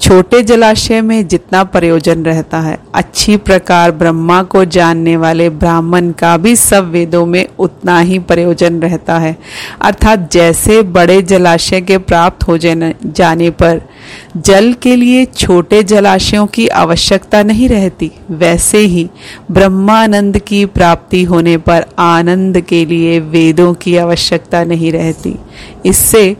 छोटे 0.00 0.42
जलाशय 0.42 1.00
में 1.00 1.26
जितना 1.28 1.62
प्रयोजन 1.64 2.24
रहता 2.24 2.58
है, 2.60 2.78
अच्छी 2.94 3.36
प्रकार 3.38 3.90
ब्रह्मा 3.92 4.42
को 4.44 4.64
जानने 4.66 5.16
वाले 5.16 5.48
ब्राह्मण 5.52 6.10
का 6.12 6.36
भी 6.36 6.54
सब 6.56 6.90
वेदों 6.90 7.24
में 7.26 7.46
उतना 7.58 7.98
ही 8.00 8.18
प्रयोजन 8.20 8.80
रहता 8.80 9.18
है। 9.18 9.36
अर्थात 9.82 10.28
जैसे 10.32 10.80
बड़े 10.82 11.20
जलाशय 11.22 11.80
के 11.80 11.98
प्राप्त 11.98 12.46
हो 12.48 12.58
जाने 12.58 13.50
पर 13.52 13.80
जल 14.36 14.72
के 14.72 14.96
लिए 14.96 15.24
छोटे 15.26 15.82
जलाशयों 15.84 16.46
की 16.46 16.66
आवश्यकता 16.68 17.42
नहीं 17.42 17.68
रहती, 17.68 18.10
वैसे 18.30 18.78
ही 18.78 19.08
ब्रह्मानंद 19.50 20.38
की 20.38 20.64
प्राप्ति 20.66 21.22
होने 21.24 21.56
पर 21.58 21.86
आनंद 21.98 22.60
के 22.60 22.84
लिए 22.84 23.18
वेदों 23.20 23.72
की 23.74 23.96
आवश्यकता 23.96 24.62
नहीं 24.64 24.92
रहती। 24.92 25.34
इससे 25.86 26.36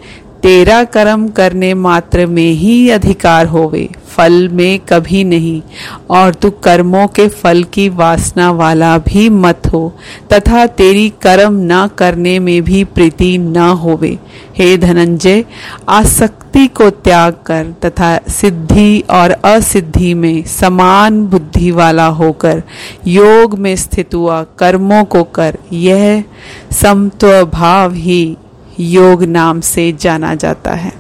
तेरा 0.47 0.85
कर्म 0.85 1.29
करने 1.29 1.75
मात्र 1.75 2.27
में 2.27 2.53
ही 2.53 2.91
अधिकार 2.91 3.47
होवे, 3.47 3.89
फल 4.09 4.49
में 4.49 4.79
कभी 4.79 5.25
नहीं। 5.25 5.63
और 6.11 6.35
तू 6.35 6.51
कर्मों 6.51 7.07
के 7.07 7.29
फल 7.29 7.65
की 7.65 7.89
वासना 7.89 8.51
वाला 8.51 8.99
भी 8.99 9.29
मत 9.29 9.67
हो, 9.73 9.93
तथा 10.33 10.67
तेरी 10.67 11.09
कर्म 11.23 11.59
न 11.73 11.89
करने 11.99 12.39
में 12.39 12.63
भी 12.63 12.85
प्रीति 12.85 13.39
न 13.39 13.57
होवे। 13.57 14.19
हे 14.59 14.77
धनंजय, 14.77 15.45
आसक्ति 15.89 16.67
को 16.67 16.91
त्याग 16.91 17.33
कर 17.47 17.75
तथा 17.85 18.19
सिद्धि 18.29 19.05
और 19.11 19.31
असिद्धि 19.31 20.15
में 20.15 20.43
समान 20.45 21.23
बुद्धि 21.27 21.71
वाला 21.71 22.07
होकर, 22.07 22.63
योग 23.07 23.59
में 23.59 23.77
स्थित 23.77 24.15
हुआ 24.15 24.43
कर्मों 24.59 25.05
को 25.05 25.25
कर, 25.25 25.59
यह 25.73 26.25
समत्व 26.73 27.45
भाव 27.45 27.93
ही 27.93 28.37
योग 28.81 29.23
नाम 29.25 29.61
से 29.61 29.93
जाना 30.01 30.35
जाता 30.35 30.75
है। 30.75 30.93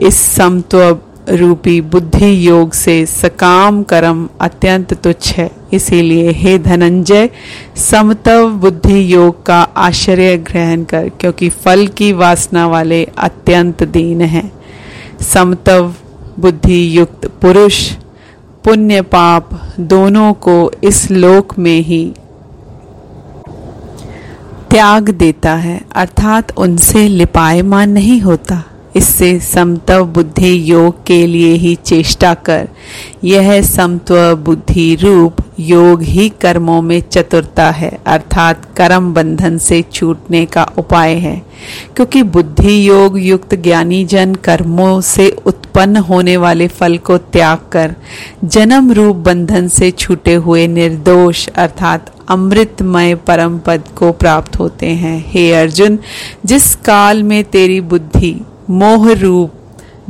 इस 0.00 0.20
समत्व 0.20 0.98
रूपी 1.28 1.80
बुद्धि 1.80 2.48
योग 2.48 2.72
से 2.72 3.06
सकाम 3.06 3.82
कर्म 3.82 4.28
अत्यंत 4.40 4.94
तुच्छ 4.94 5.32
है। 5.32 5.50
इसीलिए 5.72 6.30
हे 6.30 6.58
धनंजय, 6.58 7.28
समतव 7.76 8.50
बुद्धि 8.50 9.14
योग 9.14 9.44
का 9.46 9.60
आश्चर्य 9.62 10.36
ग्रहण 10.38 10.84
कर, 10.84 11.08
क्योंकि 11.08 11.48
फल 11.48 11.86
की 11.86 12.12
वासना 12.12 12.66
वाले 12.66 13.04
अत्यंत 13.18 13.82
दीन 13.82 14.20
हैं। 14.20 14.50
समतव 15.20 15.94
बुद्धि 16.38 16.98
युक्त 16.98 17.26
पुरुष, 17.42 17.90
पुण्य 18.64 19.02
पाप 19.02 19.50
दोनों 19.80 20.32
को 20.32 20.70
इस 20.84 21.10
लोक 21.10 21.58
में 21.58 21.80
ही 21.80 22.12
त्याग 24.74 25.10
देता 25.10 25.54
है, 25.54 25.80
अर्थात 25.94 26.58
उनसे 26.58 27.08
लिपायमान 27.08 27.90
नहीं 27.90 28.20
होता। 28.20 28.64
इससे 28.96 29.40
समत्व 29.40 30.04
बुद्धि 30.04 30.72
योग 30.72 31.06
के 31.06 31.26
लिए 31.26 31.54
ही 31.54 31.74
चेष्टा 31.74 32.34
कर। 32.34 32.68
यह 33.24 33.62
समत्व 33.62 34.34
बुद्धि 34.34 34.94
रूप 34.94 35.36
योग 35.60 36.02
ही 36.02 36.28
कर्मों 36.28 36.82
में 36.82 37.02
चतुरता 37.10 37.70
है, 37.70 37.98
अर्थात 38.06 38.64
कर्म 38.76 39.14
बंधन 39.14 39.58
से 39.58 39.84
छूटने 39.92 40.46
का 40.46 40.64
उपाय 40.78 41.14
है। 41.14 41.42
क्योंकि 41.96 42.22
बुद्धि 42.22 42.88
योग 42.88 43.20
युक्त 43.20 43.54
ज्ञानी 43.54 44.04
जन 44.04 44.34
कर्मों 44.34 45.00
से 45.00 45.36
उत्पन्न 45.46 45.96
होने 45.96 46.36
वाले 46.36 46.68
फल 46.68 46.98
को 46.98 47.18
त्याग 47.18 47.58
कर, 47.72 47.94
जन्म 48.44 48.92
रूप 48.92 49.16
बंधन 49.16 49.68
से 49.68 49.90
छूटे 49.90 50.34
हुए 50.34 50.66
निर्दोष, 50.66 51.48
अर्थात 51.48 52.13
अमृतमय 52.28 53.14
परम 53.14 53.58
पद 53.58 53.82
को 53.96 54.12
प्राप्त 54.12 54.58
होते 54.58 54.86
हैं। 54.86 55.24
हे 55.28 55.52
अर्जुन, 55.52 55.98
जिस 56.44 56.74
काल 56.74 57.22
में 57.22 57.44
तेरी 57.44 57.80
बुद्धि 57.80 58.40
मोह 58.70 59.12
रूप 59.12 59.52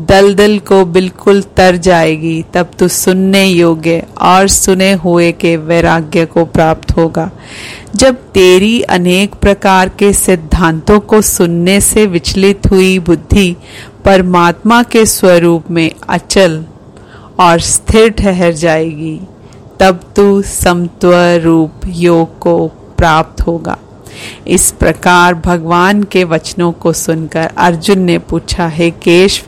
दलदल 0.00 0.58
को 0.58 0.84
बिल्कुल 0.84 1.42
तर 1.42 1.76
जाएगी, 1.76 2.44
तब 2.54 2.70
तू 2.78 2.88
सुनने 2.88 3.44
योग्य 3.44 4.06
और 4.20 4.48
सुने 4.48 4.92
हुए 4.92 5.32
के 5.32 5.56
वैराग्य 5.56 6.24
को 6.26 6.44
प्राप्त 6.44 6.96
होगा। 6.96 7.30
जब 7.96 8.14
तेरी 8.14 8.82
अनेक 8.82 9.34
प्रकार 9.34 9.88
के 9.88 10.12
सिद्धांतों 10.12 11.00
को 11.00 11.22
सुनने 11.22 11.80
से 11.80 12.06
विचलित 12.06 12.66
हुई 12.70 12.98
बुद्धि 12.98 13.56
परमात्मा 14.04 14.82
के 14.82 15.06
स्वरूप 15.06 15.70
में 15.70 15.90
अचल 16.08 16.64
और 17.40 17.60
स्थिर 17.60 18.10
ठहर 18.10 18.52
जाएगी 18.52 19.20
तब 19.80 20.00
तू 20.16 20.42
समत्व 20.42 21.12
रूप 21.44 21.80
योग 21.86 22.38
को 22.38 22.68
प्राप्त 22.68 23.40
होगा। 23.40 23.78
इस 24.46 24.70
प्रकार 24.70 25.34
भगवान 25.34 26.02
के 26.02 26.24
वचनों 26.24 26.72
को 26.72 26.92
सुनकर 26.92 27.50
अर्जुन 27.56 27.98
ने 27.98 28.18
पूछा, 28.18 28.66
है 28.66 28.90
केश, 28.90 29.44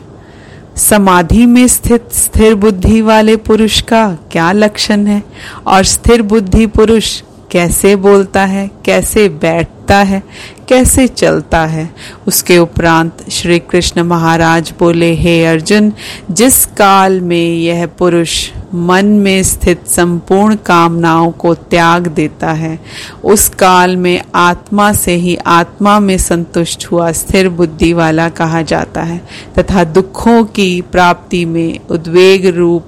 समाधि 0.77 1.47
में 1.47 1.67
स्थित 1.67 2.13
स्थिर 2.13 2.55
बुद्धि 2.55 3.01
वाले 3.01 3.37
पुरुष 3.37 3.81
का 3.81 4.19
क्या 4.33 4.53
लक्षण 4.53 5.07
है? 5.07 5.23
और 5.67 5.85
स्थिर 5.85 6.23
बुद्धि 6.23 6.67
पुरुष 6.67 7.23
कैसे 7.51 7.97
बोलता 7.97 8.45
है, 8.45 8.71
कैसे 8.85 9.29
बैठता 9.29 9.97
है 9.97 10.23
कैसे 10.69 11.09
चलता 11.09 11.65
है? 11.65 11.91
उसके 12.27 12.59
उपरांत 12.59 13.31
श्री 13.31 13.59
कृष्ण 13.59 14.03
महाराज 14.03 14.75
बोले, 14.79 15.15
हे 15.15 15.45
अर्जुन, 15.45 15.93
जिस 16.31 16.67
काल 16.67 17.21
में 17.21 17.55
यह 17.55 17.87
पुरुष 17.87 18.51
मन 18.75 19.07
में 19.07 19.43
स्थित 19.43 19.87
संपूर्ण 19.87 20.57
कामनाओं 20.57 21.31
को 21.31 21.55
त्याग 21.55 22.07
देता 22.07 22.53
है, 22.53 22.81
उस 23.25 23.49
काल 23.49 23.97
में 23.97 24.23
आत्मा 24.35 24.93
से 24.93 25.15
ही 25.15 25.37
आत्मा 25.37 26.01
में 26.01 26.19
संतुष्ट 26.19 26.87
हुआ 26.87 27.13
स्थिर 27.13 27.49
बुद्धि 27.49 27.93
वाला 27.93 28.29
कहा 28.29 28.63
जाता 28.63 29.03
है, 29.03 29.21
तथा 29.59 29.85
दुखों 29.85 30.45
की 30.45 30.81
प्राप्ति 30.81 31.45
में 31.45 31.79
उद्वेग 31.91 32.47
रूप, 32.47 32.85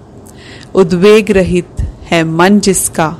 उद्वेग 0.75 1.31
रहित 1.31 1.69
है 2.11 2.25
मन 2.25 2.61
जिसका। 2.61 3.17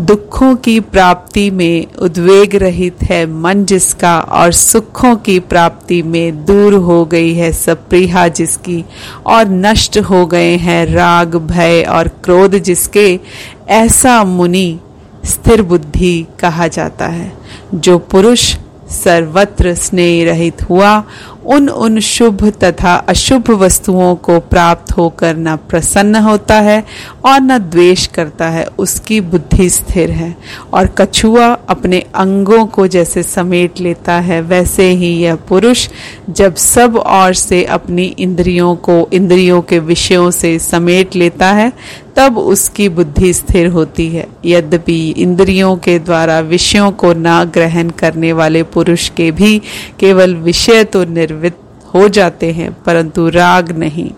दुखों 0.00 0.56
की 0.56 0.80
प्राप्ति 0.80 1.50
में 1.50 1.86
उद्वेग 1.98 2.54
रहित 2.54 2.96
है 3.02 3.26
मन 3.26 3.64
जिसका 3.64 4.20
और 4.20 4.52
सुखों 4.52 5.16
की 5.16 5.38
प्राप्ति 5.38 6.02
में 6.02 6.44
दूर 6.44 6.74
हो 6.74 7.04
गई 7.04 7.34
है 7.34 7.52
सप्रिया 7.52 8.28
जिसकी 8.28 8.84
और 9.26 9.48
नष्ट 9.48 9.98
हो 9.98 10.26
गए 10.26 10.56
हैं 10.56 10.86
राग, 10.86 11.36
भय 11.36 11.82
और 11.82 12.08
क्रोध 12.08 12.54
जिसके 12.54 13.20
ऐसा 13.68 14.24
मुनि 14.24 14.78
स्थिर 15.24 15.62
बुद्धि 15.62 16.26
कहा 16.40 16.66
जाता 16.68 17.06
है। 17.06 17.32
जो 17.74 17.98
पुरुष 17.98 18.56
सर्वत्र 18.90 19.74
स्नेह 19.74 20.24
रहित 20.24 20.62
हुआ 20.62 21.04
उन 21.46 21.68
उन 21.68 22.00
शुभ 22.00 22.44
तथा 22.64 22.94
अशुभ 22.94 23.50
वस्तुओं 23.50 24.14
को 24.14 24.38
प्राप्त 24.40 24.92
होकर 24.92 25.36
न 25.36 25.56
प्रसन्न 25.56 26.16
होता 26.16 26.54
है 26.54 26.84
और 27.24 27.40
न 27.40 27.58
द्वेष 27.58 28.06
करता 28.06 28.48
है, 28.48 28.66
उसकी 28.78 29.20
बुद्धि 29.20 29.70
स्थिर 29.70 30.10
है। 30.10 30.36
और 30.72 30.86
कछुआ 30.86 31.46
अपने 31.68 32.04
अंगों 32.14 32.66
को 32.66 32.86
जैसे 32.86 33.22
समेट 33.22 33.80
लेता 33.80 34.12
है, 34.12 34.40
वैसे 34.42 34.88
ही 34.90 35.12
यह 35.22 35.34
पुरुष 35.34 35.88
जब 36.30 36.54
सब 36.54 36.96
और 36.96 37.34
से 37.34 37.64
अपनी 37.64 38.04
इंद्रियों 38.04 38.76
को, 38.76 39.08
इंद्रियों 39.12 39.62
के 39.62 39.78
विषयों 39.78 40.30
से 40.30 40.58
समेट 40.58 41.16
लेता 41.16 41.52
है, 41.52 41.72
तब 42.16 42.38
उसकी 42.38 42.88
बुद्धि 42.88 43.32
स्थिर 43.32 43.66
होती 43.66 44.08
है। 44.08 44.26
यद्यपि 44.44 45.08
इंद्रियों 45.10 45.76
के 45.76 45.98
द्वारा 45.98 46.40
विषयों 46.40 46.90
को 46.92 47.12
न 47.16 47.44
ग्रहण 47.44 47.90
करने 47.90 48.32
वाले 48.32 48.62
पुरुष 48.62 49.08
के 49.08 49.30
भी 49.30 49.62
केवल 50.00 50.34
विषय 50.34 50.84
तो 50.84 51.04
निर्वित 51.32 51.56
हो 51.94 52.08
जाते 52.08 52.52
हैं, 52.52 52.72
परंतु 52.84 53.28
राग 53.28 53.78
नहीं। 53.78 54.10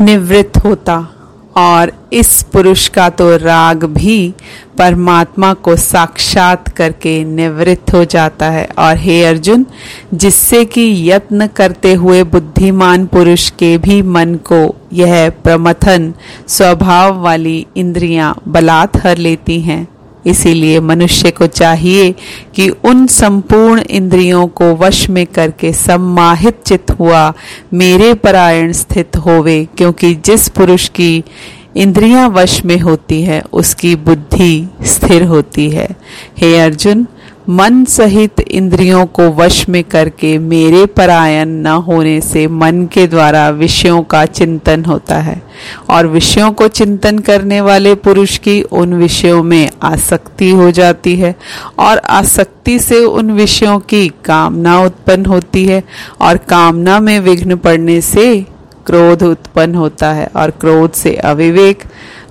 निवृत्त 0.00 0.56
होता, 0.56 1.10
और 1.56 1.92
इस 2.12 2.42
पुरुष 2.42 2.88
का 2.88 3.08
तो 3.08 3.36
राग 3.36 3.84
भी 3.84 4.34
परमात्मा 4.78 5.54
को 5.54 5.76
साक्षात 5.76 6.68
करके 6.68 7.24
निवृत्त 7.24 7.92
हो 7.94 8.04
जाता 8.04 8.50
है। 8.50 8.68
और 8.78 8.96
हे 8.96 9.24
अर्जुन, 9.24 9.66
जिससे 10.14 10.64
कि 10.64 11.10
यत्न 11.10 11.46
करते 11.46 11.94
हुए 11.94 12.22
बुद्धिमान 12.22 13.06
पुरुष 13.06 13.50
के 13.50 13.78
भी 13.78 14.02
मन 14.02 14.34
को 14.34 14.74
यह 14.92 15.30
प्रमथन 15.30 16.14
स्वभाव 16.48 17.20
वाली 17.22 17.66
इंद्रियाँ 17.76 18.40
बलात् 18.48 18.96
हर 18.96 19.16
लेती 19.16 19.60
हैं 19.60 19.93
इसीलिए 20.26 20.80
मनुष्य 20.80 21.30
को 21.30 21.46
चाहिए 21.46 22.14
कि 22.54 22.68
उन 22.84 23.06
संपूर्ण 23.06 23.80
इंद्रियों 23.80 24.46
को 24.48 24.74
वश 24.76 25.08
में 25.10 25.26
करके 25.26 25.72
सम्माहित 25.72 26.62
चित 26.66 26.90
हुआ 26.90 27.32
मेरे 27.74 28.12
परायण 28.14 28.72
स्थित 28.72 29.16
होवे, 29.16 29.64
क्योंकि 29.76 30.14
जिस 30.14 30.48
पुरुष 30.48 30.88
की 30.88 31.24
इंद्रियाँ 31.76 32.28
वश 32.30 32.64
में 32.64 32.78
होती 32.80 33.22
है, 33.22 33.42
उसकी 33.52 33.94
बुद्धि 33.96 34.68
स्थिर 34.84 35.22
होती 35.24 35.68
है। 35.70 35.88
हे 36.38 36.56
अर्जुन 36.58 37.06
मन 37.48 37.84
सहित 37.84 38.40
इंद्रियों 38.40 39.06
को 39.06 39.28
वश 39.30 39.68
में 39.68 39.84
करके 39.84 40.38
मेरे 40.38 40.86
परायण 40.86 41.48
न 41.48 41.66
होने 41.66 42.20
से 42.20 42.46
मन 42.48 42.88
के 42.92 43.06
द्वारा 43.06 43.48
विषयों 43.48 44.02
का 44.02 44.24
चिंतन 44.26 44.84
होता 44.84 45.18
है। 45.18 45.42
और 45.90 46.06
विषयों 46.06 46.50
को 46.52 46.68
चिंतन 46.68 47.18
करने 47.18 47.60
वाले 47.60 47.94
पुरुष 47.94 48.38
की 48.38 48.62
उन 48.62 48.94
विषयों 48.94 49.42
में 49.42 49.70
आसक्ति 49.82 50.50
हो 50.50 50.70
जाती 50.70 51.16
है 51.16 51.34
और 51.78 51.98
आसक्ति 51.98 52.78
से 52.78 53.04
उन 53.04 53.30
विषयों 53.30 53.78
की 53.78 54.08
कामना 54.24 54.80
उत्पन्न 54.80 55.26
होती 55.26 55.64
है 55.64 55.82
और 56.20 56.36
कामना 56.36 57.00
में 57.00 57.20
विघ्न 57.20 57.56
पड़ने 57.56 58.00
से 58.00 58.46
क्रोध 58.86 59.22
उत्पन्न 59.22 59.74
होता 59.74 60.12
है 60.12 60.26
और 60.36 60.50
क्रोध 60.50 60.92
से 60.92 61.14
अविवेक, 61.14 61.82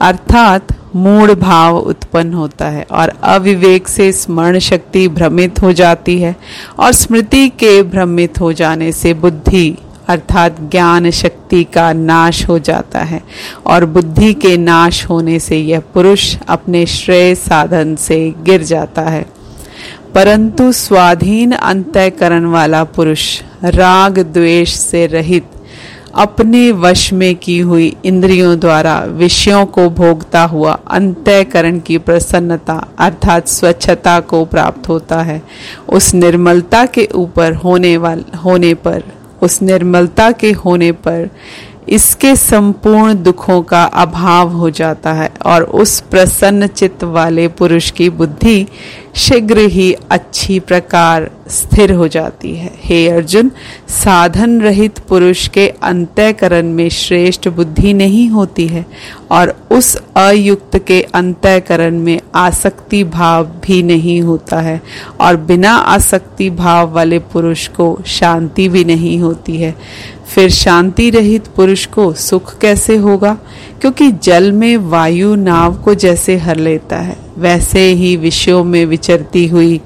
अर्थात 0.02 0.74
मूड 0.96 1.32
भाव 1.32 1.78
उत्पन्न 1.78 2.34
होता 2.34 2.70
है 2.70 2.86
और 2.92 3.14
अविवेक 3.24 3.88
से 3.88 4.12
स्मरण 4.12 4.60
शक्ति 4.60 5.08
भ्रमित 5.08 5.62
हो 5.62 5.74
जाती 5.74 6.20
है 6.20 6.36
और 6.80 6.92
स्मृति 6.92 7.50
के 7.50 7.84
भ्रमित 7.84 8.40
हो 8.40 8.54
जाने 8.54 8.92
से 8.92 9.14
बुद्धि 9.14 9.78
अर्थात 10.08 10.56
ज्ञान 10.62 11.10
शक्ति 11.12 11.64
का 11.64 11.94
नाश 11.94 12.48
हो 12.48 12.60
जाता 12.60 13.00
है 13.00 13.24
और 13.66 13.86
बुद्धि 13.86 14.34
के 14.34 14.58
नाश 14.58 15.06
होने 15.06 15.40
से 15.40 15.58
यह 15.58 15.80
पुरुष 15.80 16.38
अपने 16.48 16.86
श्रेय 16.86 17.36
साधन 17.36 17.96
से 17.96 18.34
गिर 18.44 18.64
जाता 18.64 19.02
है। 19.02 19.26
परंतु 20.16 20.72
स्वाधीन 20.72 21.52
अंतःकरण 21.52 22.46
वाला 22.46 22.84
पुरुष 22.84 23.42
राग 23.64 24.20
द्वेष 24.20 24.74
से 24.74 25.08
रहित 25.08 25.46
अपने 26.16 26.72
वश 26.72 27.14
में 27.14 27.36
की 27.36 27.60
हुई 27.60 27.96
इंद्रियों 28.06 28.60
द्वारा 28.60 29.00
विषयों 29.00 29.66
को 29.66 29.90
भोगता 29.90 30.44
हुआ 30.44 30.80
अंतःकरण 30.88 31.80
की 31.80 31.98
प्रसन्नता 31.98 32.88
अर्थात 33.00 33.48
स्वच्छता 33.48 34.20
को 34.20 34.46
प्राप्त 34.46 34.90
होता 34.90 35.22
है। 35.22 35.42
उस 35.90 36.14
निर्मलता 36.14 36.86
के 36.86 37.10
ऊपर 37.16 37.54
होने 37.54 37.98
वाल, 37.98 38.26
होने 38.46 38.74
पर, 38.74 39.04
उस 39.42 39.62
निर्मलता 39.62 40.32
के 40.32 40.52
होने 40.52 40.92
पर 40.92 41.30
इसके 41.90 42.36
संपूर्ण 42.36 43.14
दुखों 43.24 43.62
का 43.62 43.84
अभाव 43.84 44.52
हो 44.52 44.70
जाता 44.70 45.14
है 45.14 45.32
और 45.46 45.64
उस 45.64 46.00
प्रसन्न 46.02 46.68
चित्त 46.68 47.04
वाले 47.04 47.48
पुरुष 47.48 47.90
की 47.92 48.10
बुद्धि 48.10 48.66
शीघ्र 49.16 49.58
ही 49.60 49.92
अच्छी 50.12 50.60
प्रकार 50.60 51.30
स्थिर 51.50 51.92
हो 51.92 52.08
जाती 52.08 52.56
है। 52.56 52.72
हे 52.84 53.08
अर्जुन, 53.10 53.52
साधन 53.90 54.62
रहित 54.62 55.00
पुरुष 55.00 55.48
के 55.48 55.68
अंतःकरण 55.84 56.72
में 56.74 56.90
श्रेष्ठ 56.90 57.48
बुद्धि 57.48 57.94
नहीं 57.94 58.28
होती 58.30 58.68
है 58.68 58.86
और 59.32 59.56
उस 59.72 59.96
अयुक्त 60.16 60.78
के 60.88 61.02
अंतःकरण 61.02 62.00
में 62.00 62.20
आसक्ति 62.36 63.04
भाव 63.04 63.46
भी 63.66 63.82
नहीं 63.84 64.22
होता 64.22 64.60
है 64.60 64.82
और 65.22 65.36
बिना 65.36 65.76
आसक्ति 65.76 66.50
भाव 66.50 66.92
वाले 66.92 67.20
पुरुष 67.34 67.68
को 67.68 67.98
शांति 68.06 68.68
भी 68.70 68.84
नहीं 68.86 69.20
होती 69.20 69.58
है। 69.58 69.76
फिर 70.28 70.50
शांति 70.50 71.10
रहित 71.10 71.48
पुरुष 71.48 71.86
को 71.86 72.14
सुख 72.14 72.58
कैसे 72.58 72.98
होगा? 72.98 73.38
क्योंकि 73.82 74.12
जल 74.12 74.52
में 74.52 74.78
वायु 74.78 75.36
नाव 75.36 75.76
को 75.76 75.94
जैसे 75.94 76.38
हर 76.38 76.56
लेता 76.56 76.98
है, 76.98 77.18
वैसे 77.38 77.80
ही 77.80 78.16
विषयों 78.16 78.64
में 78.64 78.86
विचरती 78.86 79.48
हुई। 79.48 79.82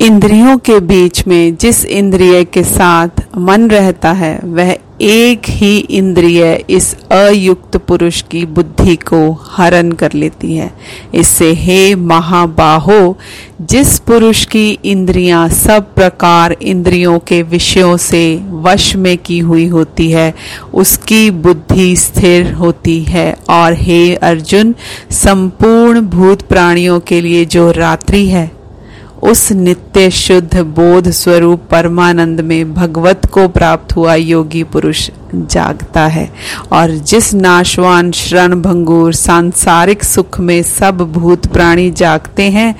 इंद्रियों 0.00 0.58
के 0.58 0.80
बीच 0.80 1.26
में 1.26 1.56
जिस 1.56 1.84
इंद्रिय 1.84 2.44
के 2.44 2.64
साथ 2.64 3.08
मन 3.38 3.70
रहता 3.70 4.12
है, 4.12 4.40
वह 4.44 4.76
एक 5.00 5.42
ही 5.48 5.78
इंद्रिय 5.78 6.64
इस 6.70 6.96
अयुक्त 7.12 7.76
पुरुष 7.76 8.22
की 8.22 8.46
बुद्धि 8.46 8.96
को 8.96 9.40
हरण 9.50 9.92
कर 9.92 10.12
लेती 10.12 10.56
है। 10.56 10.74
इससे 11.14 11.52
हे 11.52 11.94
महाबाहो, 11.94 13.18
जिस 13.60 13.98
पुरुष 13.98 14.44
की 14.44 14.78
इंद्रियाँ 14.84 15.48
सब 15.48 15.94
प्रकार 15.94 16.56
इंद्रियों 16.62 17.18
के 17.18 17.42
विषयों 17.42 17.96
से 17.96 18.40
वश 18.50 18.96
में 18.96 19.18
की 19.18 19.38
हुई 19.38 19.66
होती 19.66 20.10
है, 20.10 20.34
उसकी 20.74 21.30
बुद्धि 21.30 21.96
स्थिर 21.96 22.52
होती 22.52 23.00
है। 23.00 23.36
और 23.50 23.74
हे 23.74 24.14
अर्जुन, 24.14 24.74
संपूर्ण 25.10 26.00
भूत 26.00 26.42
प्राणियों 26.42 27.00
के 27.00 27.20
लिए 27.20 27.44
जो 27.44 27.70
रात्रि 27.70 28.26
है 28.26 28.63
उस 29.24 29.52
नित्य 29.52 30.10
शुद्ध 30.10 30.60
बोध 30.60 31.10
स्वरूप 31.10 31.60
परमानंद 31.70 32.40
में 32.40 32.74
भगवत 32.74 33.26
को 33.26 33.48
प्राप्त 33.48 33.96
हुआ 33.96 34.14
योगी 34.14 34.62
पुरुष 34.62 35.10
जागता 35.34 36.06
है। 36.06 36.32
और 36.72 36.90
जिस 36.90 37.34
नाशवान 37.34 38.10
श्रण 38.12 38.62
भंगूर 38.62 39.12
सांसारिक 39.14 40.04
सुख 40.04 40.40
में 40.40 40.62
सब 40.62 40.96
भूत 41.12 41.46
प्राणी 41.46 41.90
जागते 41.90 42.42
हैं 42.42 42.74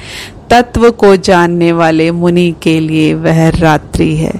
तत्व 0.50 0.90
को 0.90 1.14
जानने 1.16 1.70
वाले 1.72 2.10
मुनि 2.10 2.54
के 2.62 2.78
लिए 2.80 3.12
वह 3.14 3.48
रात्रि 3.50 4.14
है। 4.16 4.32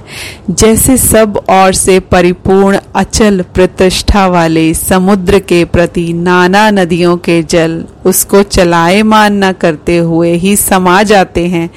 जैसे 0.49 0.97
सब 0.97 1.37
और 1.49 1.73
से 1.73 1.99
परिपूर्ण 2.01 2.79
अचल 2.95 3.43
प्रतिष्ठा 3.53 4.25
वाले 4.27 4.73
समुद्र 4.73 5.39
के 5.39 5.63
प्रति 5.65 6.11
नाना 6.13 6.69
नदियों 6.71 7.15
के 7.17 7.41
जल 7.43 7.83
उसको 8.05 8.41
चलायमान 8.43 9.43
न 9.43 9.51
करते 9.51 9.97
हुए 9.97 10.33
ही 10.33 10.55
समा 10.55 11.01
जाते 11.03 11.45
हैं, 11.47 11.69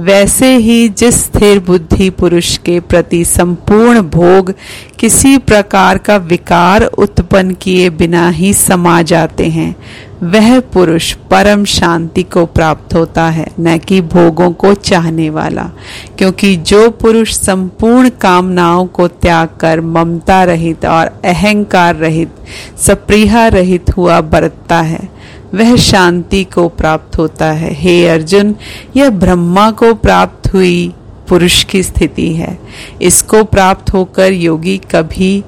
वैसे 0.00 0.54
ही 0.56 0.88
जिस 0.88 1.22
स्थिर 1.24 1.58
बुद्धि 1.60 2.08
पुरुष 2.10 2.56
के 2.58 2.78
प्रति 2.80 3.24
संपूर्ण 3.24 4.00
भोग 4.02 4.52
किसी 4.98 5.36
प्रकार 5.38 5.98
का 5.98 6.16
विकार 6.16 6.84
उत्पन्न 6.84 7.54
किए 7.54 7.90
बिना 7.90 8.28
ही 8.30 8.52
समा 8.54 9.00
जाते 9.02 9.48
हैं। 9.48 9.74
वह 10.22 10.60
पुरुष 10.60 11.12
परम 11.12 11.64
शांति 11.64 12.22
को 12.22 12.46
प्राप्त 12.46 12.94
होता 12.94 13.24
है, 13.24 13.46
न 13.60 13.78
कि 13.78 14.00
भोगों 14.00 14.52
को 14.52 14.74
चाहने 14.74 15.30
वाला। 15.30 15.70
क्योंकि 16.18 16.56
जो 16.56 16.90
पुरुष 16.90 17.32
संपूर्ण 17.32 18.08
कामनाओं 18.08 18.86
को 18.86 19.08
त्याग 19.08 19.48
कर 19.60 19.80
ममता 19.80 20.44
रहित 20.44 20.86
और 20.86 21.06
अहंकार 21.24 21.96
रहित, 21.96 22.28
सप्रिया 22.78 23.48
रहित 23.48 23.90
हुआ 23.96 24.20
बरतता 24.20 24.80
है, 24.80 25.08
वह 25.54 25.76
शांति 25.76 26.44
को 26.44 26.68
प्राप्त 26.68 27.18
होता 27.18 27.52
है। 27.52 27.74
हे 27.74 28.08
अर्जुन, 28.08 28.54
यह 28.96 29.10
ब्रह्मा 29.10 29.70
को 29.70 29.94
प्राप्त 29.94 30.54
हुई 30.54 30.94
पुरुष 31.28 31.64
की 31.64 31.82
स्थिति 31.82 32.34
है। 32.34 32.58
इसको 33.02 33.44
प्राप्त 33.44 33.92
होकर 33.92 34.32
योगी 34.32 34.78
कभी 34.78 35.44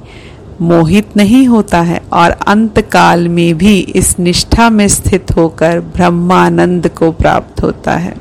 मोहित 0.60 1.16
नहीं 1.16 1.46
होता 1.48 1.80
है 1.80 2.02
और 2.12 2.30
अंत 2.30 2.80
काल 2.80 3.28
में 3.28 3.58
भी 3.58 3.78
इस 3.78 4.18
निष्ठा 4.18 4.70
में 4.70 4.88
स्थित 4.88 5.36
होकर 5.36 5.80
ब्रह्मानंद 5.80 6.88
को 6.88 7.12
प्राप्त 7.12 7.62
होता 7.62 7.96
है। 7.96 8.16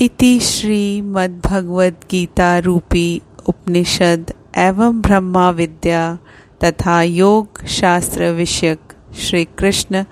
इति 0.00 0.40
श्री 0.40 1.00
मद्भगवद 1.00 1.94
गीता 2.10 2.58
रूपी 2.58 3.22
उपनिषद 3.46 4.32
एवं 4.58 5.00
ब्रह्मा 5.00 5.50
विद्या 5.50 6.18
तथा 6.64 7.02
योग 7.02 7.64
शास्त्र 7.66 8.24
विषयक 8.24 8.78
श्री 9.18 9.44
कृष्ण 9.44 10.04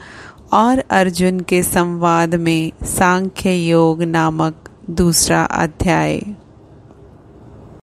और 0.53 0.83
अर्जुन 0.91 1.41
के 1.41 1.63
संवाद 1.63 2.35
में 2.35 2.73
सांख्य 2.85 3.53
योग 3.53 4.03
नामक 4.03 4.71
दूसरा 4.91 5.43
अध्याय। 5.43 6.21